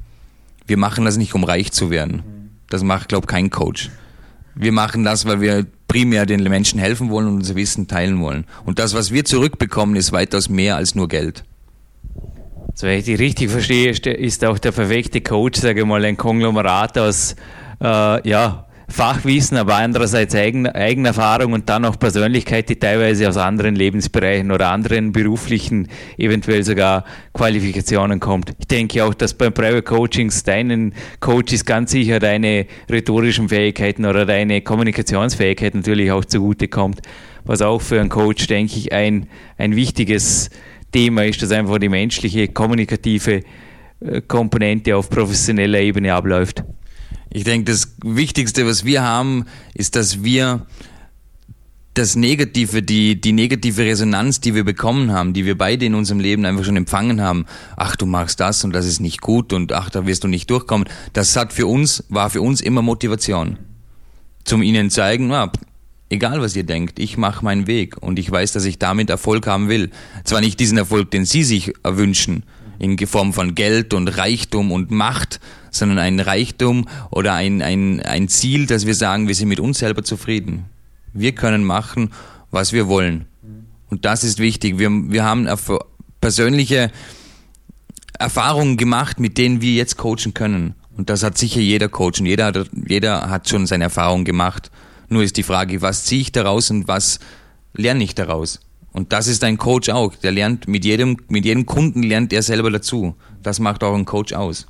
[0.66, 2.50] Wir machen das nicht, um reich zu werden.
[2.68, 3.90] Das macht, glaube ich, kein Coach.
[4.54, 8.44] Wir machen das, weil wir primär den Menschen helfen wollen und unser Wissen teilen wollen.
[8.64, 11.44] Und das, was wir zurückbekommen, ist weitaus mehr als nur Geld.
[12.74, 16.16] So, wenn ich dich richtig verstehe, ist auch der perfekte Coach, sage ich mal, ein
[16.16, 17.34] Konglomerat aus
[17.82, 23.76] äh, ja, Fachwissen, aber andererseits Eigen, Eigenerfahrung und dann auch Persönlichkeit, die teilweise aus anderen
[23.76, 28.50] Lebensbereichen oder anderen beruflichen, eventuell sogar Qualifikationen kommt.
[28.58, 34.26] Ich denke auch, dass beim Private Coachings deinen Coaches ganz sicher deine rhetorischen Fähigkeiten oder
[34.26, 37.00] deine Kommunikationsfähigkeit natürlich auch zugute kommt,
[37.44, 40.50] was auch für einen Coach, denke ich, ein, ein wichtiges
[40.92, 43.42] Thema ist, dass einfach die menschliche, kommunikative
[44.00, 46.64] äh, Komponente auf professioneller Ebene abläuft.
[47.30, 50.66] Ich denke, das Wichtigste, was wir haben, ist, dass wir
[51.94, 56.20] das Negative, die, die negative Resonanz, die wir bekommen haben, die wir beide in unserem
[56.20, 59.72] Leben einfach schon empfangen haben, ach, du machst das und das ist nicht gut und
[59.72, 63.58] ach, da wirst du nicht durchkommen, das hat für uns, war für uns immer Motivation.
[64.44, 65.52] Zum ihnen zeigen, na,
[66.08, 69.46] egal was ihr denkt, ich mache meinen Weg und ich weiß, dass ich damit Erfolg
[69.46, 69.90] haben will.
[70.24, 72.44] Zwar nicht diesen Erfolg, den sie sich erwünschen,
[72.78, 78.28] in Form von Geld und Reichtum und Macht, sondern ein Reichtum oder ein, ein, ein
[78.28, 80.66] Ziel, dass wir sagen, wir sind mit uns selber zufrieden.
[81.12, 82.10] Wir können machen,
[82.50, 83.26] was wir wollen.
[83.88, 84.78] Und das ist wichtig.
[84.78, 85.48] Wir, wir haben
[86.20, 86.90] persönliche
[88.18, 90.74] Erfahrungen gemacht, mit denen wir jetzt coachen können.
[90.96, 94.70] Und das hat sicher jeder Coach und jeder hat, jeder hat schon seine Erfahrungen gemacht.
[95.08, 97.18] Nur ist die Frage, was ziehe ich daraus und was
[97.72, 98.60] lerne ich daraus?
[98.92, 100.14] Und das ist ein Coach auch.
[100.16, 103.14] Der lernt mit jedem, mit jedem Kunden lernt er selber dazu.
[103.42, 104.66] Das macht auch ein Coach aus.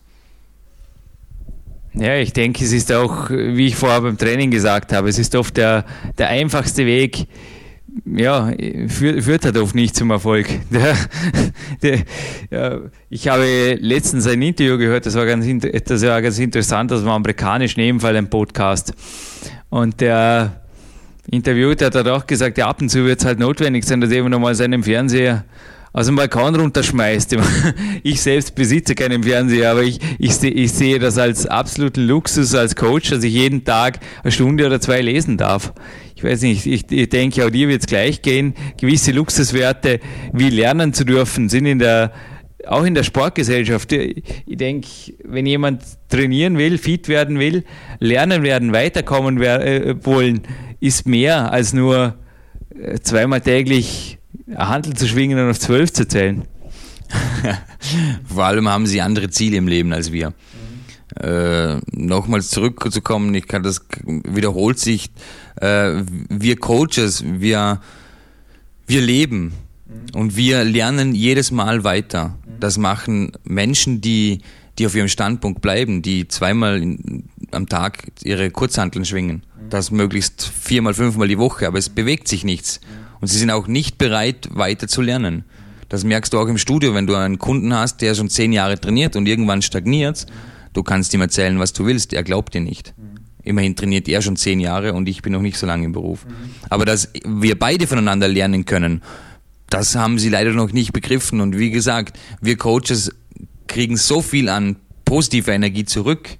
[1.95, 5.35] Ja, ich denke, es ist auch, wie ich vorher beim Training gesagt habe, es ist
[5.35, 5.85] oft der,
[6.19, 7.27] der einfachste Weg,
[8.05, 8.53] ja,
[8.87, 10.49] führt, führt halt oft nicht zum Erfolg.
[10.71, 10.95] Der,
[11.83, 11.99] der,
[12.51, 15.47] ja, ich habe letztens ein Interview gehört, das war ganz,
[15.85, 18.93] das war ganz interessant, das war amerikanisch, in jedem Fall ein Podcast.
[19.71, 20.61] Und der
[21.31, 24.33] Interviewte hat auch gesagt, ja, ab und zu wird es halt notwendig sein, dass jemand
[24.33, 25.45] nochmal seinen Fernseher
[25.93, 27.37] aus dem Balkon runterschmeißt.
[28.03, 32.75] Ich selbst besitze keinen Fernseher, aber ich, ich, ich sehe das als absoluten Luxus als
[32.75, 35.73] Coach, dass ich jeden Tag eine Stunde oder zwei lesen darf.
[36.15, 38.55] Ich weiß nicht, ich, ich denke, auch dir wird es gleich gehen.
[38.79, 40.01] Gewisse Luxuswerte
[40.33, 42.13] wie lernen zu dürfen sind in der
[42.67, 43.91] auch in der Sportgesellschaft.
[43.93, 44.87] Ich denke,
[45.25, 47.65] wenn jemand trainieren will, fit werden will,
[48.01, 50.43] lernen werden, weiterkommen äh, wollen,
[50.79, 52.17] ist mehr als nur
[52.79, 54.20] äh, zweimal täglich
[54.57, 56.45] Handel zu schwingen und auf zwölf zu zählen.
[58.25, 60.33] Vor allem haben sie andere Ziele im Leben als wir.
[61.19, 65.11] Äh, nochmals zurückzukommen, ich kann das wiederholt sich.
[65.57, 67.81] Äh, wir Coaches, wir,
[68.87, 69.53] wir leben
[70.15, 72.39] und wir lernen jedes Mal weiter.
[72.61, 74.41] Das machen Menschen, die,
[74.79, 79.43] die auf ihrem Standpunkt bleiben, die zweimal in, am Tag ihre Kurzhanteln schwingen.
[79.69, 82.81] Das möglichst viermal, fünfmal die Woche, aber es bewegt sich nichts.
[82.81, 83.10] Mhm.
[83.21, 85.45] Und sie sind auch nicht bereit, weiter zu lernen.
[85.89, 88.81] Das merkst du auch im Studio, wenn du einen Kunden hast, der schon zehn Jahre
[88.81, 90.27] trainiert und irgendwann stagniert.
[90.73, 92.95] Du kannst ihm erzählen, was du willst, er glaubt dir nicht.
[93.43, 96.27] Immerhin trainiert er schon zehn Jahre und ich bin noch nicht so lange im Beruf.
[96.69, 99.03] Aber dass wir beide voneinander lernen können,
[99.69, 101.41] das haben sie leider noch nicht begriffen.
[101.41, 103.13] Und wie gesagt, wir Coaches
[103.67, 106.39] kriegen so viel an positiver Energie zurück,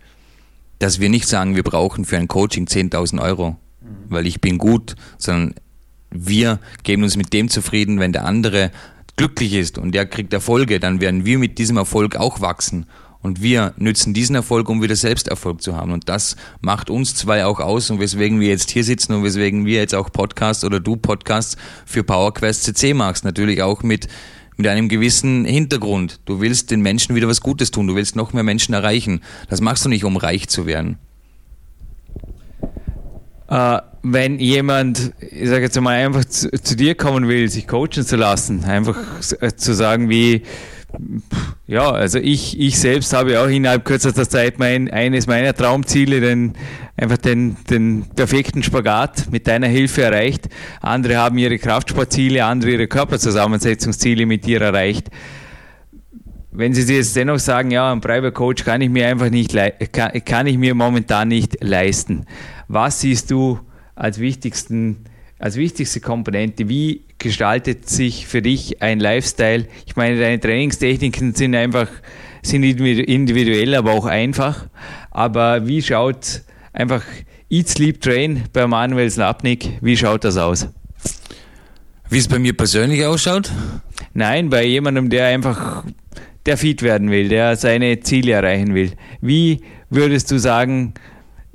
[0.79, 3.57] dass wir nicht sagen, wir brauchen für ein Coaching 10.000 Euro,
[4.09, 5.55] weil ich bin gut, sondern
[6.11, 8.71] wir geben uns mit dem zufrieden, wenn der andere
[9.17, 12.87] glücklich ist und der kriegt Erfolge, dann werden wir mit diesem Erfolg auch wachsen.
[13.23, 15.93] Und wir nützen diesen Erfolg, um wieder selbst Erfolg zu haben.
[15.93, 19.67] Und das macht uns zwei auch aus und weswegen wir jetzt hier sitzen und weswegen
[19.67, 23.25] wir jetzt auch Podcasts oder du Podcasts für PowerQuest CC machst.
[23.25, 24.09] Natürlich auch mit,
[24.57, 26.21] mit einem gewissen Hintergrund.
[26.25, 27.87] Du willst den Menschen wieder was Gutes tun.
[27.87, 29.21] Du willst noch mehr Menschen erreichen.
[29.51, 30.97] Das machst du nicht, um reich zu werden.
[33.49, 38.05] Äh, wenn jemand, ich sage jetzt mal, einfach zu, zu, dir kommen will, sich coachen
[38.05, 38.97] zu lassen, einfach
[39.41, 40.43] äh, zu sagen, wie,
[41.67, 46.55] ja, also ich, ich selbst habe auch innerhalb kürzester Zeit mein, eines meiner Traumziele, den,
[46.97, 50.49] einfach den, den perfekten Spagat mit deiner Hilfe erreicht.
[50.81, 55.09] Andere haben ihre Kraftsportziele, andere ihre Körperzusammensetzungsziele mit dir erreicht.
[56.53, 59.57] Wenn Sie jetzt dennoch sagen, ja, ein Private Coach kann ich mir einfach nicht,
[59.93, 62.27] kann, kann ich mir momentan nicht leisten.
[62.67, 63.61] Was siehst du
[64.01, 65.05] als, wichtigsten,
[65.39, 66.69] als wichtigste Komponente.
[66.69, 69.67] Wie gestaltet sich für dich ein Lifestyle?
[69.87, 71.89] Ich meine, deine Trainingstechniken sind einfach
[72.43, 74.67] sind individuell, aber auch einfach.
[75.11, 76.41] Aber wie schaut
[76.73, 77.05] einfach
[77.51, 80.69] Eat, Sleep, Train bei Manuel Slapnik, wie schaut das aus?
[82.09, 83.53] Wie es bei mir persönlich ausschaut?
[84.15, 85.85] Nein, bei jemandem, der einfach
[86.47, 88.93] der fit werden will, der seine Ziele erreichen will.
[89.21, 89.61] Wie
[89.91, 90.95] würdest du sagen,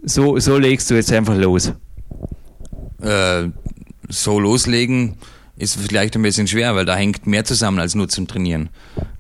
[0.04, 1.74] so, so legst du jetzt einfach los?
[3.02, 3.50] Äh,
[4.10, 5.18] so loslegen
[5.58, 8.70] ist vielleicht ein bisschen schwer, weil da hängt mehr zusammen als nur zum Trainieren.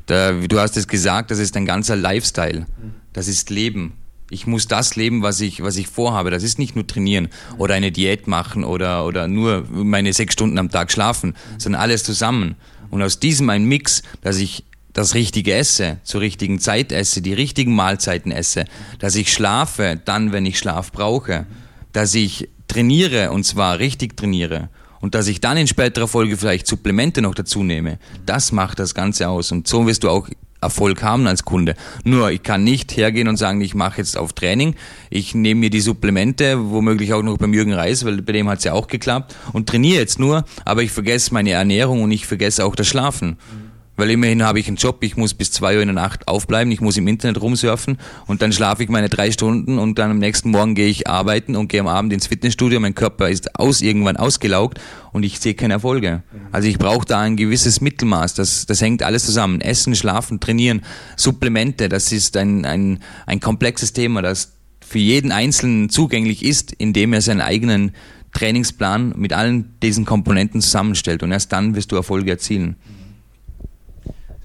[0.05, 2.65] Da, du hast es gesagt, das ist ein ganzer Lifestyle.
[3.13, 3.93] Das ist Leben.
[4.29, 6.31] Ich muss das leben, was ich, was ich vorhabe.
[6.31, 10.57] Das ist nicht nur trainieren oder eine Diät machen oder, oder nur meine sechs Stunden
[10.57, 12.55] am Tag schlafen, sondern alles zusammen.
[12.89, 17.33] Und aus diesem ein Mix, dass ich das Richtige esse, zur richtigen Zeit esse, die
[17.33, 18.65] richtigen Mahlzeiten esse,
[18.99, 21.45] dass ich schlafe, dann, wenn ich Schlaf brauche,
[21.91, 24.69] dass ich trainiere und zwar richtig trainiere
[25.05, 28.95] und dass ich dann in späterer Folge vielleicht Supplemente noch dazu nehme, das macht das
[28.95, 29.51] Ganze aus.
[29.51, 30.27] Und so wirst du auch
[30.61, 31.75] Erfolg haben als Kunde.
[32.03, 34.73] Nur, ich kann nicht hergehen und sagen, ich mache jetzt auf Training,
[35.11, 38.59] ich nehme mir die Supplemente, womöglich auch noch beim Jürgen Reis, weil bei dem hat
[38.59, 42.25] es ja auch geklappt, und trainiere jetzt nur, aber ich vergesse meine Ernährung und ich
[42.25, 43.29] vergesse auch das Schlafen.
[43.29, 43.64] Mhm.
[43.97, 46.71] Weil immerhin habe ich einen Job, ich muss bis zwei Uhr in der Nacht aufbleiben,
[46.71, 50.19] ich muss im Internet rumsurfen und dann schlafe ich meine drei Stunden und dann am
[50.19, 53.81] nächsten Morgen gehe ich arbeiten und gehe am Abend ins Fitnessstudio, mein Körper ist aus
[53.81, 54.79] irgendwann ausgelaugt
[55.13, 56.23] und ich sehe keine Erfolge.
[56.51, 59.61] Also ich brauche da ein gewisses Mittelmaß, das, das hängt alles zusammen.
[59.61, 60.81] Essen, Schlafen, Trainieren,
[61.15, 64.53] Supplemente, das ist ein, ein, ein komplexes Thema, das
[64.85, 67.93] für jeden Einzelnen zugänglich ist, indem er seinen eigenen
[68.33, 72.75] Trainingsplan mit allen diesen Komponenten zusammenstellt und erst dann wirst du Erfolge erzielen.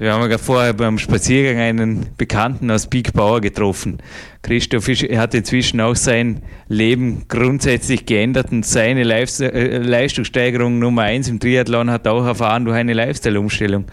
[0.01, 3.99] Wir haben ja vorher beim Spaziergang einen Bekannten aus Peak Bauer getroffen.
[4.41, 11.39] Christoph hat inzwischen auch sein Leben grundsätzlich geändert und seine äh, Leistungssteigerung Nummer eins im
[11.39, 13.85] Triathlon hat auch erfahren durch eine Lifestyle-Umstellung.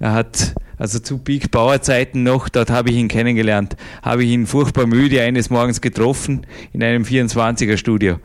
[0.00, 4.30] Er hat also zu Peak Bauer Zeiten noch, dort habe ich ihn kennengelernt, habe ich
[4.30, 8.20] ihn furchtbar müde eines Morgens getroffen in einem 24er Studio.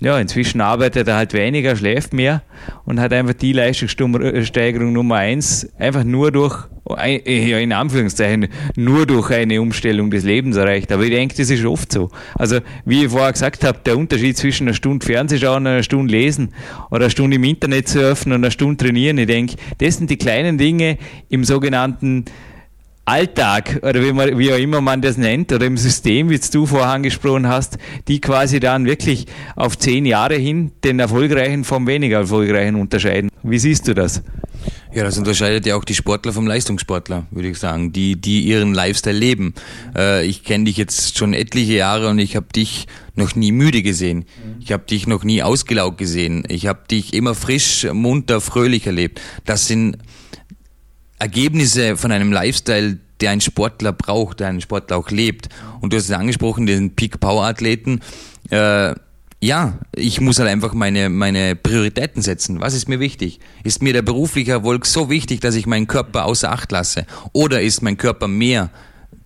[0.00, 2.42] Ja, inzwischen arbeitet er halt weniger, schläft mehr
[2.84, 6.56] und hat einfach die Leistungssteigerung Nummer eins einfach nur durch,
[6.86, 10.92] ja, in Anführungszeichen, nur durch eine Umstellung des Lebens erreicht.
[10.92, 12.10] Aber ich denke, das ist oft so.
[12.36, 16.12] Also, wie ich vorher gesagt habe, der Unterschied zwischen einer Stunde Fernsehschauen und einer Stunde
[16.12, 16.54] lesen
[16.90, 20.16] oder einer Stunde im Internet surfen und einer Stunde trainieren, ich denke, das sind die
[20.16, 20.96] kleinen Dinge
[21.28, 22.24] im sogenannten
[23.08, 26.66] Alltag oder wie, man, wie auch immer man das nennt oder im System, wie du
[26.66, 32.18] vorher angesprochen hast, die quasi dann wirklich auf zehn Jahre hin den Erfolgreichen vom weniger
[32.18, 33.30] Erfolgreichen unterscheiden.
[33.42, 34.22] Wie siehst du das?
[34.92, 38.74] Ja, das unterscheidet ja auch die Sportler vom Leistungssportler, würde ich sagen, die, die ihren
[38.74, 39.54] Lifestyle leben.
[39.96, 43.82] Äh, ich kenne dich jetzt schon etliche Jahre und ich habe dich noch nie müde
[43.82, 44.24] gesehen.
[44.60, 46.44] Ich habe dich noch nie ausgelaugt gesehen.
[46.48, 49.20] Ich habe dich immer frisch, munter, fröhlich erlebt.
[49.44, 49.98] Das sind
[51.18, 55.48] Ergebnisse von einem Lifestyle, der ein Sportler braucht, der ein Sportler auch lebt.
[55.80, 58.00] Und du hast es angesprochen, den Peak Power Athleten.
[58.50, 58.94] Äh,
[59.40, 62.60] ja, ich muss halt einfach meine, meine Prioritäten setzen.
[62.60, 63.38] Was ist mir wichtig?
[63.62, 67.06] Ist mir der berufliche Erfolg so wichtig, dass ich meinen Körper außer Acht lasse?
[67.32, 68.70] Oder ist mein Körper mehr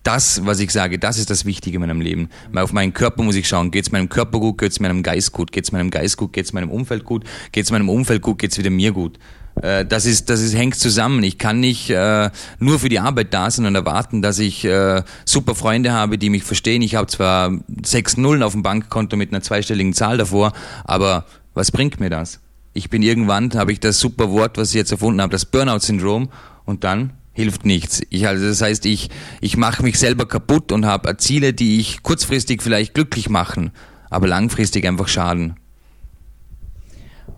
[0.03, 2.29] das, was ich sage, das ist das Wichtige in meinem Leben.
[2.51, 5.01] Weil auf meinen Körper muss ich schauen, geht es meinem Körper gut, geht es meinem
[5.01, 7.89] Geist gut, geht es meinem Geist gut, geht es meinem Umfeld gut, geht es meinem
[7.89, 9.17] Umfeld gut, geht es wieder mir gut.
[9.61, 11.23] Äh, das ist, das ist, hängt zusammen.
[11.23, 15.03] Ich kann nicht äh, nur für die Arbeit da sein und erwarten, dass ich äh,
[15.25, 16.81] super Freunde habe, die mich verstehen.
[16.81, 17.51] Ich habe zwar
[17.83, 22.39] sechs Nullen auf dem Bankkonto mit einer zweistelligen Zahl davor, aber was bringt mir das?
[22.73, 26.29] Ich bin irgendwann, habe ich das super Wort, was ich jetzt erfunden habe, das Burnout-Syndrom
[26.65, 28.01] und dann hilft nichts.
[28.09, 29.09] Ich, also das heißt, ich,
[29.41, 33.71] ich mache mich selber kaputt und habe Ziele, die ich kurzfristig vielleicht glücklich machen,
[34.09, 35.55] aber langfristig einfach schaden.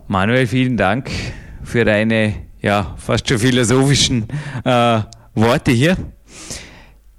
[0.08, 1.10] Manuel, vielen Dank
[1.66, 4.28] für deine ja, fast schon philosophischen
[4.64, 5.00] äh,
[5.34, 5.96] Worte hier.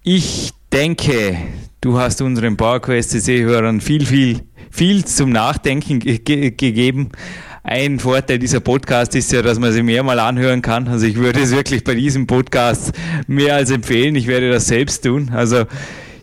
[0.04, 1.38] Ich denke,
[1.82, 6.20] du hast unseren PowerQuest CC-Hörern viel, viel, viel zum Nachdenken ge
[6.52, 7.12] gegeben.
[7.64, 10.88] Ein Vorteil dieser Podcast ist ja, dass man sie mehrmal anhören kann.
[10.88, 12.94] Also ich würde es wirklich bei diesem Podcast
[13.28, 14.16] mehr als empfehlen.
[14.16, 15.30] Ich werde das selbst tun.
[15.34, 15.66] Also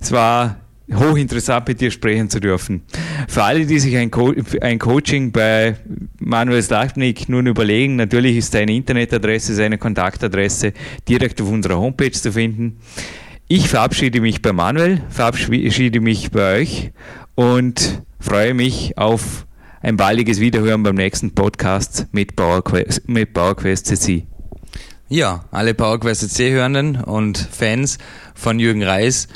[0.01, 2.83] es war hochinteressant mit dir sprechen zu dürfen.
[3.29, 5.77] Für alle, die sich ein, Co ein Coaching bei
[6.19, 10.73] Manuel Slachnik nun überlegen, natürlich ist seine Internetadresse, seine Kontaktadresse
[11.09, 12.79] direkt auf unserer Homepage zu finden.
[13.49, 16.93] Ich verabschiede mich bei Manuel, verabschiede mich bei euch
[17.35, 19.47] und freue mich auf
[19.83, 24.27] ein baldiges Wiederhören beim nächsten Podcast mit PowerQuest, mit PowerQuest CC.
[25.09, 27.99] Ja, alle PowerQuest CC-Hörenden und Fans
[28.35, 29.29] von Jürgen Reis,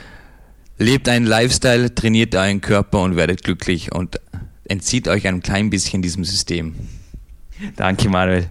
[0.80, 4.20] Lebt einen Lifestyle, trainiert euren Körper und werdet glücklich und
[4.64, 6.74] entzieht euch ein klein bisschen diesem System.
[7.74, 8.50] Danke, Manuel.